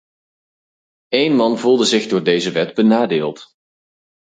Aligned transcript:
Een 1.09 1.35
man 1.35 1.57
voelde 1.59 1.85
zich 1.85 2.07
door 2.07 2.23
deze 2.23 2.51
wet 2.51 2.73
benadeeld. 2.75 3.55